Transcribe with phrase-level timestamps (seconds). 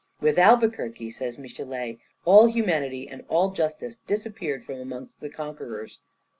[0.19, 5.99] "With Albuquerque," says Michelet, "all humanity and all justice disappeared from amongst the conquerors.